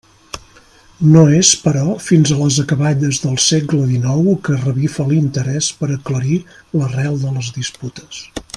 [1.15, 6.43] No és, però, fins a les acaballes del segle dinou que revifa l'interès per aclarir
[6.81, 8.25] l'arrel de les disputes.